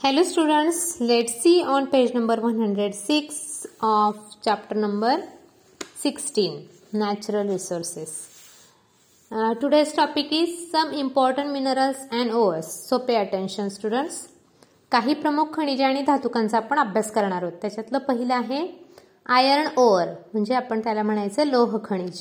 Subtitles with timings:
[0.00, 3.36] Hello students let see on page number one hundred six
[3.82, 5.20] of chapter number
[6.02, 6.58] sixteen
[6.98, 8.10] natural resources
[9.60, 14.20] today's topic is some important minerals and ores so pay attention students
[14.92, 17.52] काही प्रमुख खनिजे आणि धातुकांचा आपण अभ्यास करणार आहोत.
[17.62, 18.66] त्याच्यातलं पहिलं आहे
[19.30, 22.20] आयर्न ओअर म्हणजे आपण त्याला म्हणायचं लोह खनिज.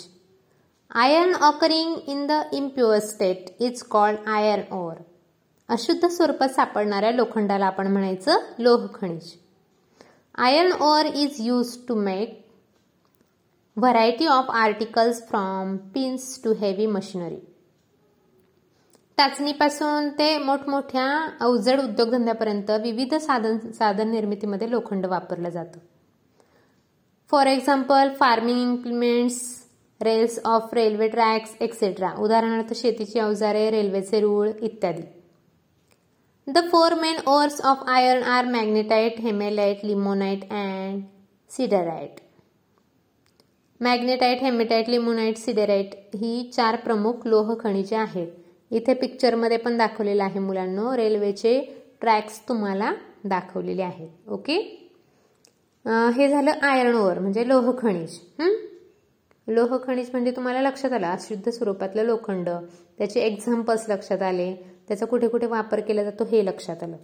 [0.91, 5.01] Iron occurring in the impure state is called iron ore
[5.69, 9.31] अशुद्ध स्वरूपात सापडणाऱ्या लोखंडाला आपण म्हणायचं लोह खनिज.
[10.37, 12.39] Iron ore is use to make
[13.77, 17.39] variety of articles from pins to heavy machinery
[19.17, 21.07] टाचणीपासून ते मोठमोठ्या
[21.41, 25.79] अवजड उद्योगधंद्यापर्यंत विविध साधन साधन निर्मितीमध्ये लोखंड वापरलं जातं.
[27.31, 29.41] For example farming implements
[30.01, 35.01] rails of railway tracks etcetera उदाहरणार्थ शेतीची अवजारे रेल्वेचे रूळ इत्यादी.
[36.47, 41.03] The four main ores of iron are magnetite, hematite limonite and
[41.51, 42.21] siderite.
[43.81, 48.27] Magnetite hematite limonite siderite ही चार प्रमुख लोह खनिजे आहेत.
[48.71, 50.95] इथे पिक्चरमध्ये पण दाखवलेलं आहे मुलांनो.
[50.97, 51.59] रेल्वेचे
[52.01, 52.91] ट्रॅक्स तुम्हाला
[53.25, 54.09] दाखवलेले आहेत.
[54.27, 54.57] ओके
[56.15, 58.19] हे झालं आयर्न ओअर म्हणजे लोह खनिज.
[59.47, 62.49] लोह खनिज म्हणजे तुम्हाला लक्षात आलं अशुद्ध स्वरूपातलं लोखंड.
[62.97, 64.53] त्याचे एक्झाम्पल्स लक्षात आले.
[64.93, 66.97] त्याचा कुठे कुठे वापर केला जातो हे लक्षात आलं.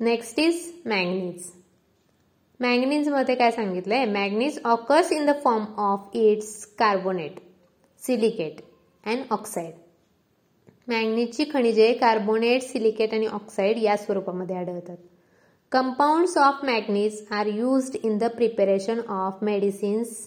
[0.00, 1.46] नेक्स्ट इज मॅग्नीज
[2.60, 4.04] मॅग्नीजमध्ये काय सांगितलंय?
[4.04, 7.40] Manganese occurs in the form of its carbonate
[8.02, 8.60] silicate
[9.04, 9.74] and oxide
[10.88, 14.96] मॅग्नीजची खनिजे कार्बोनेट सिलिकेट आणि ऑक्साईड या स्वरूपामध्ये आढळतात.
[15.72, 20.18] Compounds of manganese are used in the preparation of medicines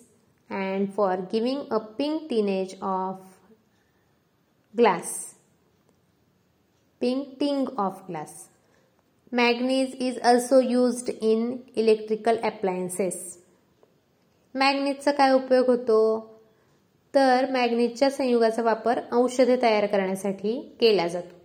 [0.50, 3.28] and for giving a pink tinge of
[4.74, 5.20] glass
[7.04, 8.34] painting of glass.
[9.38, 13.14] Manganese is also used in electrical appliances.
[14.56, 16.28] मॅग्नीजचा काय उपयोग होतो?
[17.16, 21.36] तर मॅग्नेटच्या संयुगाचा वापर औषधे तयार करण्यासाठी केला जातो.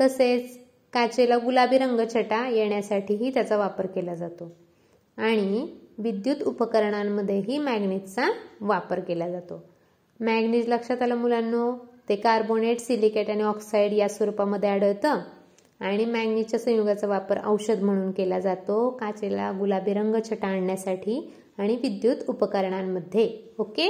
[0.00, 0.58] तसेच
[0.92, 4.56] काचेला गुलाबी रंगछटा येण्यासाठीही त्याचा वापर केला जातो.
[5.16, 9.64] आणि विद्युत उपकरणांमध्येही मॅग्नेटचा वापर केला जातो.
[10.20, 11.76] मॅग्नीज लक्षात आलं मुलांनो?
[12.08, 15.20] ते कार्बोनेट सिलिकेट आणि ऑक्साईड या स्वरूपामध्ये आढळतं.
[15.80, 18.88] आणि मॅग्नीच्या संयुगाचा वापर औषध म्हणून केला जातो.
[18.90, 21.20] काचेला गुलाबी रंग छटा आणण्यासाठी
[21.58, 23.28] आणि विद्युत उपकरणांमध्ये.
[23.58, 23.88] ओके?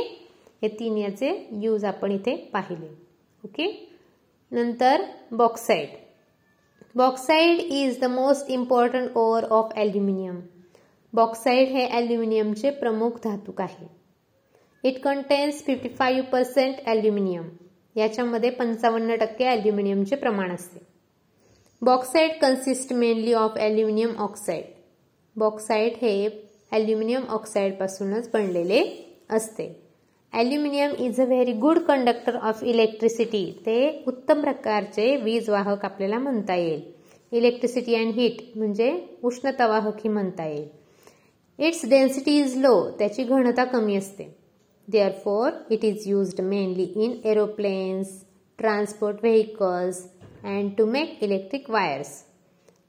[0.62, 1.30] हे तीन याचे
[1.62, 2.88] यूज आपण इथे पाहिले.
[3.42, 3.66] ओके?
[4.52, 5.02] नंतर
[5.32, 5.88] bauxite.
[6.94, 10.40] Bauxite is the most important ore of aluminium
[11.12, 13.86] bauxite हे ॲल्युमिनियमचे प्रमुख धातूक आहे.
[14.84, 17.48] It contains fifty five percent aluminium
[17.96, 20.86] याच्यामध्ये पंचावन्न टक्के ॲल्युमिनियमचे प्रमाण असते.
[21.82, 24.64] Bauxite consist mainly of aluminium oxide
[25.36, 26.28] bauxite हे
[26.72, 28.82] ॲल्युमिनियम ऑक्साईडपासूनच बनलेले
[29.30, 29.68] असते.
[30.32, 36.54] Aluminium is a very good conductor of electricity ते उत्तम प्रकारचे वीज वाहक आपल्याला म्हणता
[36.54, 36.80] येईल.
[37.32, 38.90] इलेक्ट्रिसिटी अँड हीट म्हणजे
[39.22, 40.66] उष्णतावाहक ही म्हणता येईल.
[41.58, 44.37] इट्स डेन्सिटी इज लो त्याची घनता कमी असते.
[44.92, 48.24] Therefore, it is used mainly in aeroplanes,
[48.58, 49.98] transport vehicles
[50.44, 52.08] and to make electric wires.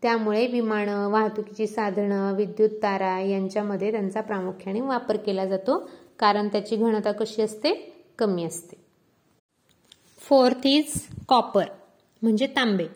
[0.01, 5.89] त्यामुळे विमानं वाहतुकीची साधनं विद्युत तारा यांच्यामध्ये त्यांचा प्रामुख्याने वापर केला जातो
[6.19, 7.93] कारण त्याची घनता कशी असते?
[8.17, 8.77] कमी असते.
[10.19, 11.65] फोर्थ इज कॉपर
[12.21, 12.87] म्हणजे तांबे.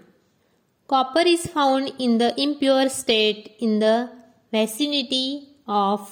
[0.90, 6.12] Copper is found in the impure state in the vicinity of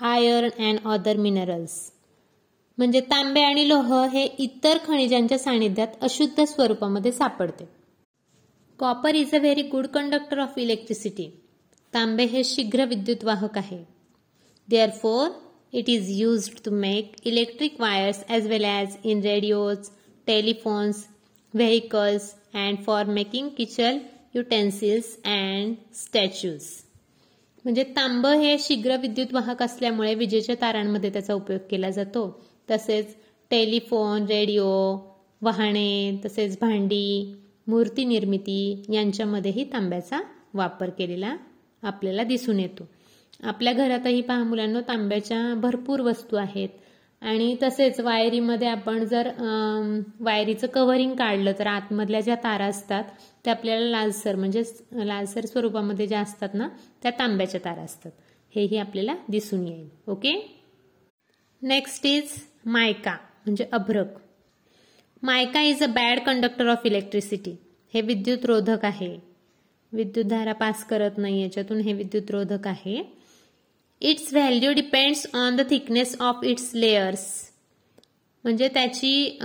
[0.00, 1.95] iron and other minerals
[2.78, 7.64] म्हणजे तांबे आणि लोह हे इतर खनिजांच्या सानिध्यात अशुद्ध स्वरूपामध्ये सापडते.
[8.80, 11.28] Copper is a very good conductor of electricity
[11.92, 13.82] तांबे हे शीघ्र विद्युत वाहक आहे.
[15.02, 15.28] Therefore
[15.72, 19.88] it is use to make electric wires as well as in radios
[20.26, 21.04] telephones
[21.54, 23.98] vehicles and for making kitchen
[24.34, 26.64] utensils and statues
[27.64, 32.28] म्हणजे तांब हे शीघ्र विद्युत वाहक असल्यामुळे विजेच्या तारांमध्ये त्याचा उपयोग केला जातो.
[32.68, 33.14] तसेच
[33.50, 34.68] टेलिफोन रेडिओ
[35.42, 37.34] वाहने तसेच भांडी
[37.66, 40.20] मूर्ती निर्मिती यांच्यामध्येही तांब्याचा
[40.54, 41.36] वापर केलेला
[41.82, 42.86] आपल्याला दिसून येतो.
[43.42, 46.68] आपल्या घरातही पहा मुलांना तांब्याच्या भरपूर वस्तू आहेत.
[47.22, 49.28] आणि तसेच वायरीमध्ये आपण जर
[50.20, 53.04] वायरीचं कव्हरिंग काढलं तर आतमधल्या ज्या तारा असतात
[53.44, 56.68] त्या आपल्याला लालसर म्हणजे लालसर स्वरूपामध्ये ज्या असतात ना
[57.02, 58.10] त्या तांब्याच्या तारा असतात.
[58.54, 59.88] हेही आपल्याला दिसून येईल.
[60.08, 60.34] ओके?
[61.62, 62.28] नेक्स्ट इज
[62.66, 63.16] मायका
[63.46, 64.06] म्हणजे अभ्रक.
[65.22, 67.54] Mica is a bad conductor of electricity
[67.94, 69.16] हे विद्युत रोधक आहे.
[69.92, 73.02] विद्युतधारा पास करत नाही याच्यातून हे विद्युत रोधक आहे.
[74.02, 77.26] Its value depends on the thickness of its layers
[78.44, 79.38] म्हणजे त्याची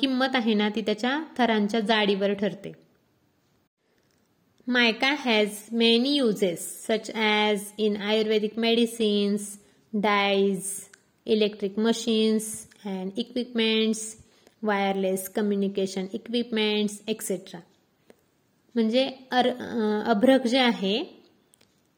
[0.00, 2.72] किंमत आहे ना ती त्याच्या थरांच्या जाडीवर ठरते.
[4.66, 9.48] Mica has many uses such as in ayurvedic medicines
[9.92, 10.70] dyes
[11.26, 14.16] electric machines and equipments
[14.62, 17.60] wireless communication equipments etcetera
[18.74, 19.48] म्हणजे अर
[20.06, 21.02] अभ्रक जे आहे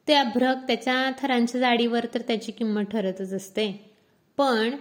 [0.07, 3.91] ते अभ्रक त्याच्या थरांच्या जाडीवर तर त्याची किंमत ठरतच असते.
[4.37, 4.75] पण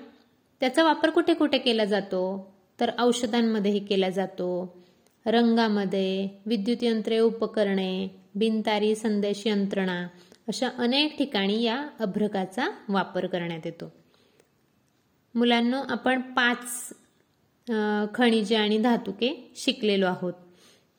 [0.61, 2.53] त्याचा वापर कुठे कुठे केला जातो?
[2.81, 4.83] तर औषधांमध्येही केला जातो.
[5.27, 10.07] रंगामध्ये विद्युत यंत्रे उपकरणे बिनतारी संदेश यंत्रणा
[10.49, 13.93] अशा अनेक ठिकाणी या अभ्रकाचा वापर करण्यात येतो.
[15.37, 16.93] मुलांना आपण पाच
[18.15, 20.33] खनिजे आणि धातुके शिकलेलो आहोत.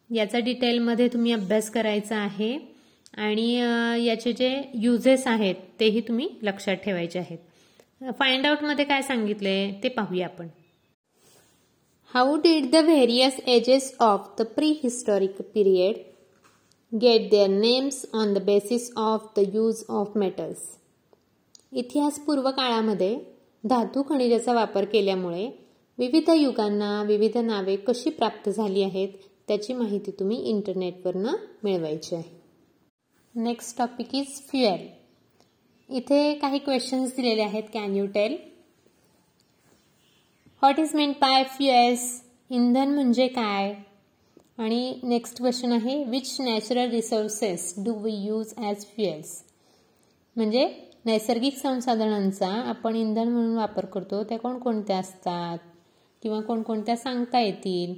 [0.09, 2.57] याचा डिटेलमध्ये तुम्ही अभ्यास करायचा आहे
[3.17, 3.51] आणि
[4.05, 4.49] याचे जे
[4.81, 7.37] युजेस आहेत तेही तुम्ही लक्षात ठेवायचे आहेत.
[8.19, 10.47] फाइंड आउटमध्ये काय सांगितले ते पाहूया आपण.
[12.13, 15.95] How did the various ages of the pre historic period
[16.91, 20.59] get their names on the basis of the use of metals
[21.73, 23.17] इतिहासपूर्व काळामध्ये
[23.69, 25.47] धातू खनिजाचा वापर केल्यामुळे
[25.97, 29.09] विविध युगांना विविध नावे कशी प्राप्त झाली आहेत
[29.47, 32.29] त्याची माहिती तुम्ही इंटरनेटवरनं मिळवायची आहे.
[33.35, 34.87] नेक्स्ट टॉपिक इज फ्युएल
[35.89, 37.63] इथे काही क्वेश्चन्स दिलेले आहेत.
[37.73, 38.37] Can you tell
[40.61, 42.09] what is meant by fuels
[42.49, 43.73] इंधन म्हणजे काय?
[44.57, 49.41] आणि नेक्स्ट क्वेश्चन आहे which natural resources do we use as fuels
[50.35, 50.67] म्हणजे
[51.07, 55.57] नैसर्गिक संसाधनांचा आपण इंधन म्हणून वापर करतो त्या कोणकोणत्या असतात?
[56.23, 57.93] किंवा कोणकोणत्या सांगता येतील?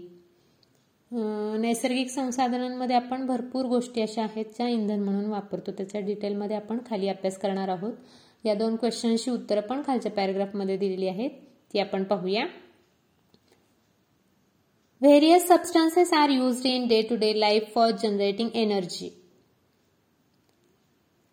[1.61, 5.71] नैसर्गिक संसाधनांमध्ये आपण भरपूर गोष्टी अशा आहेत ज्या इंधन म्हणून वापरतो.
[5.71, 7.93] त्याच्या डिटेलमध्ये आपण खाली अभ्यास करणार आहोत.
[8.45, 11.29] या दोन क्वेश्चनची उत्तरं पण खालच्या पॅरेग्राफमध्ये दिलेली आहेत.
[11.73, 12.45] ती आपण पाहूया.
[15.01, 19.09] Various substances are used in day to day life for generating energy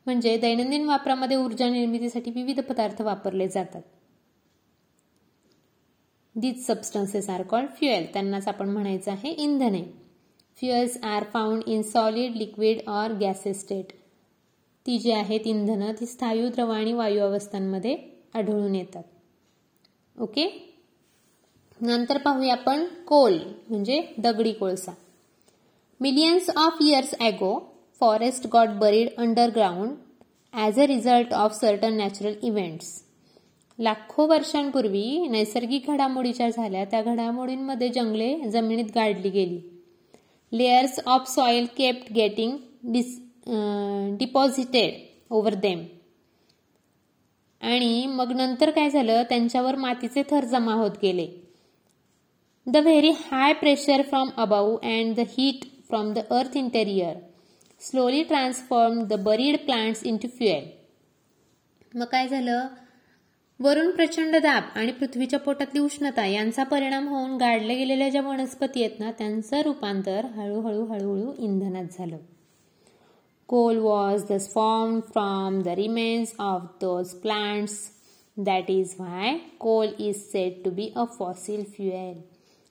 [0.07, 3.83] म्हणजे दैनंदिन वापरामध्ये ऊर्जा निर्मितीसाठी विविध पदार्थ वापरले जातात.
[6.37, 9.83] These substances are called fuel त्यांनाच आपण म्हणायचं आहे इंधने.
[10.59, 13.93] Fuels are found in solid liquid or gases state
[14.87, 17.97] ती जी आहेत इंधनं ती स्थायू द्रव आणि वायू अवस्थांमध्ये
[18.35, 19.03] आढळून येतात.
[20.17, 20.47] ओके
[21.81, 23.39] नंतर पाहूया आपण कोल
[23.69, 24.93] म्हणजे दगडी कोळसा.
[26.01, 27.59] Millions of years ago
[28.01, 29.95] forest got buried underground
[30.55, 32.89] as a result of certain natural events
[33.79, 39.61] लाखो वर्षांपूर्वी नैसर्गिक घडामोडीच्या झाल्या त्या घडामोडींमध्ये जंगले जमिनीत गाडली गेली.
[40.53, 42.57] Layers of soil kept getting
[42.93, 43.19] dis
[44.19, 44.95] deposited
[45.31, 45.85] over them
[47.61, 49.23] आणि मग नंतर काय झालं?
[49.29, 51.27] त्यांच्यावर मातीचे थर जमा होत गेले.
[52.67, 57.17] The very high pressure from above and the heat from the earth interior
[57.81, 60.65] slowly transform the buried plants to fuel
[61.95, 62.67] मग काय झालं?
[63.61, 68.99] वरून प्रचंड दाब आणि पृथ्वीच्या पोटातली उष्णता यांचा परिणाम होऊन गाडल्या गेलेल्या ज्या वनस्पती आहेत
[69.01, 72.17] ना त्यांचं रूपांतर हळूहळू हळूहळू इंधनात झालं.
[73.49, 77.79] Coal was the form from the remains of those plants
[78.37, 82.21] that is why coal is set to be a fossil fuel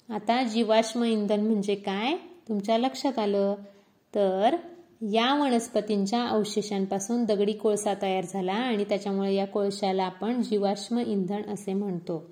[0.10, 2.16] आता जीवाश्म इंधन म्हणजे काय?
[2.50, 3.56] तुमच्या लक्षात आलं?
[4.14, 4.56] तर
[5.02, 11.74] या वनस्पतींच्या अवशेषांपासून दगडी कोळसा तयार झाला आणि त्याच्यामुळे या कोळशाला आपण जीवाश्म इंधन असे
[11.74, 12.24] म्हणतो.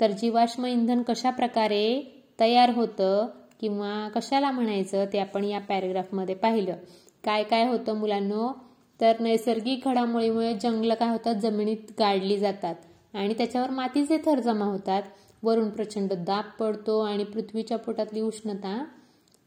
[0.00, 2.02] तर जीवाश्म इंधन कशा प्रकारे
[2.40, 3.26] तयार होतं
[3.60, 6.76] किंवा कशाला म्हणायचं ते आपण या पॅरेग्राफमध्ये पाहिलं.
[7.24, 8.52] काय काय होतं मुलांनो?
[9.00, 11.34] तर नैसर्गिक घडामोडीमुळे जंगलं काय होतात?
[11.34, 12.74] जमिनीत गाडली जातात
[13.14, 15.02] आणि त्याच्यावर मातीचे थर जमा होतात.
[15.42, 18.84] वरून प्रचंड दाब पडतो आणि पृथ्वीच्या पोटातली उष्णता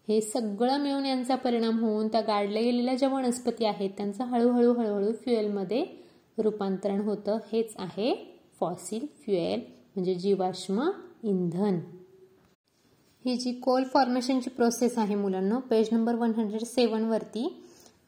[0.07, 5.11] हे सगळं मिळून यांचा परिणाम होऊन त्या गाडल्या गेलेल्या ज्या वनस्पती आहेत त्यांचं हळूहळू हळूहळू
[5.13, 5.85] फ्युएलमध्ये
[6.37, 7.37] रूपांतरण होतं.
[7.53, 8.13] हेच आहे
[8.59, 9.59] फॉसिल फ्युएल
[9.95, 10.89] म्हणजे जीवाश्म
[11.23, 11.79] इंधन.
[13.25, 17.47] ही जी कोल फॉर्मेशनची प्रोसेस आहे मुलांना पेज नंबर वन हंड्रेड सेवनवरती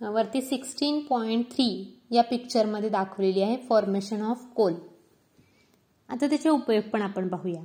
[0.04, 1.70] वरती सिक्स्टीन पॉईंट थ्री
[2.12, 4.74] या पिक्चरमध्ये दाखवलेली आहे फॉर्मेशन ऑफ कोल
[6.10, 7.62] आता त्याचे उपयोग पण आपण पाहूया.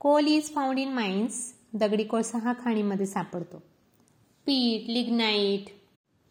[0.00, 1.40] Coal is found in mines
[1.78, 3.58] दगडी कोळसा हा खाणीमध्ये सापडतो.
[4.46, 5.68] Peat lignite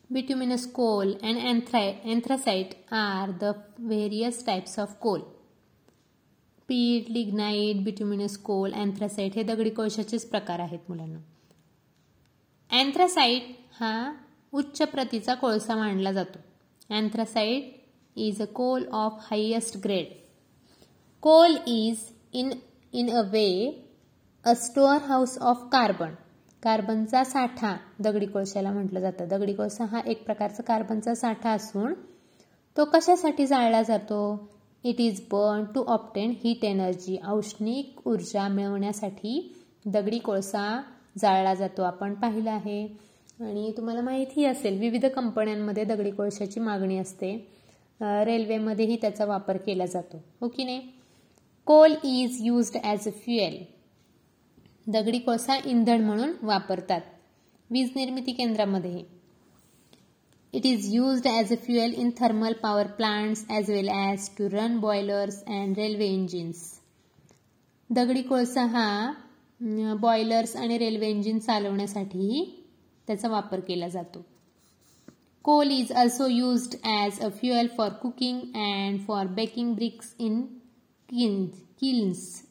[0.09, 5.21] bituminous coal and अँथ्राय anthracite are the various types of coal.
[6.69, 11.19] Peat lignite bituminous coal anthracite हे दगडी कोळशाचेच प्रकार आहेत मुलांना.
[12.69, 14.11] अँथ्रासाइट हा
[14.53, 16.39] उच्च प्रतीचा कोळसा मानला जातो.
[16.89, 17.73] Anthracite
[18.15, 20.13] is a coal of highest grade
[21.23, 22.51] coal is in
[22.93, 23.47] in a way
[24.45, 26.09] a store house of carbon.
[26.63, 29.27] कार्बनचा साठा दगडी कोळशाला म्हटलं जातं.
[29.27, 31.93] दगडी कोळसा हा एक प्रकारचा कार्बनचा साठा असून
[32.77, 34.19] तो कशासाठी जाळला जातो?
[34.83, 39.53] It is burn to obtain heat energy औष्णिक ऊर्जा मिळवण्यासाठी
[39.85, 40.81] दगडी कोळसा
[41.17, 41.83] जाळला जातो.
[41.83, 42.85] आपण पाहिलं आहे.
[43.39, 47.35] आणि तुम्हाला माहिती असेल विविध कंपन्यांमध्ये दगडी कोळशाची मागणी असते.
[48.01, 50.23] रेल्वेमध्येही त्याचा वापर केला जातो.
[50.41, 50.81] हो की नाही?
[51.67, 53.74] Coal is used as a fuel.
[54.87, 57.01] दगडी कोळसा इंधन म्हणून वापरतात.
[57.69, 59.03] वीज निर्मिती केंद्रामध्ये.
[60.53, 64.77] It is used as a fuel in thermal power plants as well as to run
[64.79, 66.61] boilers and railway engines
[67.89, 69.11] दगडी कोळसा हा
[70.01, 72.45] बॉयलर्स आणि रेल्वे इंजिन चालवण्यासाठीही
[73.07, 74.25] त्याचा वापर केला जातो.
[75.45, 80.41] Coal is also used as a fuel for cooking and for baking bricks in
[81.09, 82.44] kins kilns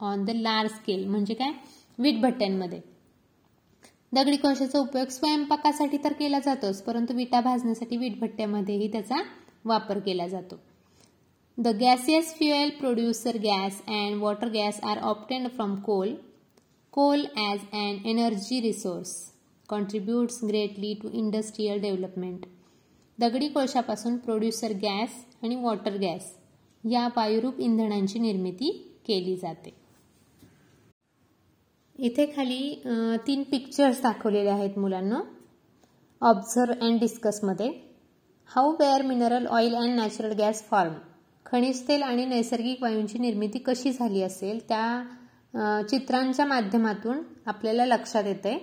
[0.00, 1.52] on the large scale म्हणजे काय?
[1.98, 2.80] वीटभट्ट्यांमध्ये
[4.12, 9.22] दगडी कोळशाचा उपयोग स्वयंपाकासाठी तर केला जातोच परंतु विटा भाजण्यासाठी वीटभट्ट्यामध्येही त्याचा
[9.64, 10.56] वापर केला जातो.
[11.58, 16.14] The gaseous fuel producer gas and water gas are obtained from coal
[16.92, 19.14] coal as and energy resource
[19.68, 22.44] contributes greatly to industrial development
[23.18, 26.32] दगडी कोळशापासून प्रोड्युसर गॅस आणि वॉटर गॅस
[26.84, 28.70] या वायुरूप इंधनांची निर्मिती
[29.06, 29.74] केली जाते.
[31.98, 32.58] इथे खाली
[33.26, 35.20] तीन पिक्चर्स दाखवलेले आहेत मुलांना.
[36.22, 37.70] Observe and डिस्कसमध्ये
[38.48, 40.92] how were mineral oil and natural gas form
[41.46, 48.56] खनिज तेल आणि नैसर्गिक वायूंची निर्मिती कशी झाली असेल त्या चित्रांच्या माध्यमातून आपल्याला लक्षात येते.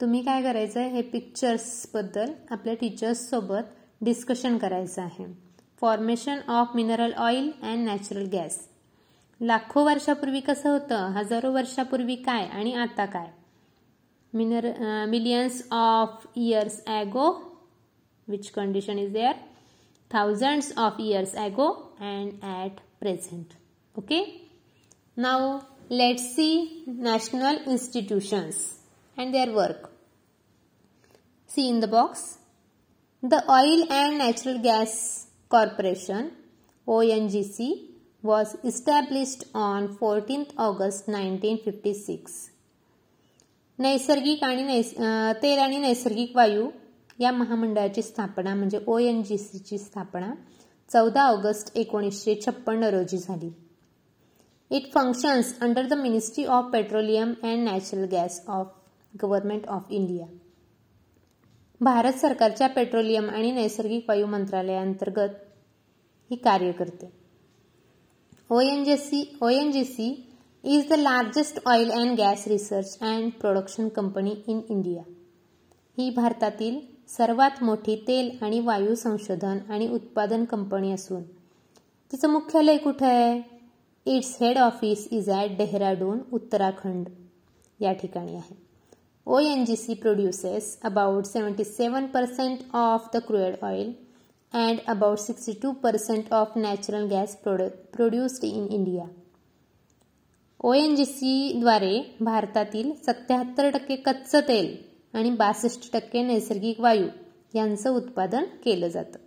[0.00, 5.24] तुम्ही काय करायचं आहे हे पिक्चर्सबद्दल आपल्या टीचर्ससोबत डिस्कशन करायचं आहे.
[5.80, 8.58] Formation of mineral oil and natural gas
[9.40, 11.12] लाखो वर्षापूर्वी कसं होतं?
[11.12, 13.26] हजारो वर्षापूर्वी काय आणि आता काय?
[14.32, 14.66] मिनर
[15.08, 17.28] millions of years ago
[18.28, 19.34] which condition is there
[20.10, 21.68] thousands of years ago
[22.00, 23.54] and at present
[23.94, 24.20] okay
[25.16, 25.58] now
[25.90, 26.48] let see
[26.88, 28.58] national institutions
[29.16, 29.88] and their work
[31.50, 32.24] see in the box
[33.22, 34.96] the oil and natural gas
[35.50, 36.28] corporation
[36.86, 37.72] O N G C
[38.26, 42.36] was established on 14th August 1956.
[43.78, 44.92] नैसर्गिक आणि नैस
[45.42, 46.68] तेल आणि नैसर्गिक वायू
[47.18, 50.32] या महामंडळाची स्थापना म्हणजे ओ एन जी सीची स्थापना
[50.92, 53.50] चौदा ऑगस्ट एकोणीसशे छप्पन्न रोजी झाली.
[54.70, 58.72] It functions under the ministry of petroleum and natural gas of
[59.22, 60.26] government of India
[61.80, 65.36] Bharat सरकारच्या पेट्रोलियम आणि नैसर्गिक वायू मंत्रालयाअंतर्गत
[66.30, 67.25] ही कार्य करते.
[68.50, 70.04] O N G C O N G C
[70.64, 75.02] is the largest oil and gas research and production company in India
[75.98, 81.22] ही भारतातील सर्वात मोठी तेल आणि वायू संशोधन आणि उत्पादन कंपनी असून
[82.12, 83.40] तिचं मुख्यालय कुठं आहे?
[84.06, 87.08] Its head office is at Dehradun Uttarakhand
[87.80, 88.56] या ठिकाणी आहे.
[89.26, 93.92] O N G C produces about seventy seven percent of the crude oil
[94.52, 99.04] and about sixty two percent of natural gas prod in in India
[100.60, 104.76] O N G सीद्वारे भारतातील सत्याहत्तर टक्के कच्चं तेल
[105.14, 107.06] आणि बासष्ट टक्के नैसर्गिक वायू
[107.54, 109.18] यांचं उत्पादन केलं जातं.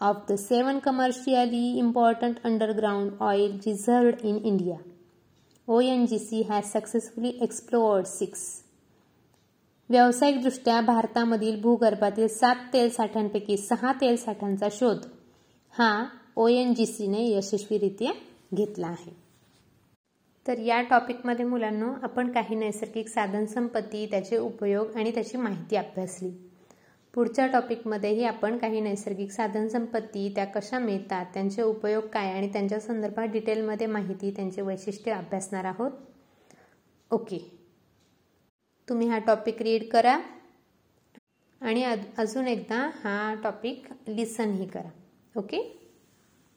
[0.00, 4.76] Of the seven commercially important underground oil reserved in India
[5.68, 8.61] O N G C has successfully explored six
[9.92, 14.98] व्यावसायिकदृष्ट्या भारतामधील भूगर्भातील सात तेल साठ्यांपैकी सहा तेल साठ्यांचा शोध
[15.70, 16.04] हा
[16.36, 18.12] ओ एन जी सीने यशस्वीरित्या
[18.54, 19.10] घेतला आहे.
[20.46, 26.30] तर या टॉपिकमध्ये मुलांना आपण काही नैसर्गिक साधन संपत्ती त्याचे उपयोग आणि त्याची माहिती अभ्यासली.
[27.14, 32.80] पुढच्या टॉपिकमध्येही आपण काही नैसर्गिक साधन संपत्ती त्या कशा मिळतात त्यांचे उपयोग काय आणि त्यांच्या
[32.80, 35.90] संदर्भात डिटेलमध्ये माहिती त्यांचे वैशिष्ट्य अभ्यासणार आहोत.
[37.10, 37.61] ओके.
[38.88, 40.18] तुम्ही हा टॉपिक रीड करा.
[41.60, 41.82] आणि
[42.18, 44.90] अजून एकदा हा टॉपिक लिसनही करा.
[45.36, 45.60] ओके